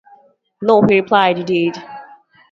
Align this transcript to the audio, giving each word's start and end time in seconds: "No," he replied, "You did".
"No," 0.63 0.81
he 0.81 0.95
replied, 0.99 1.37
"You 1.37 1.43
did". 1.43 1.77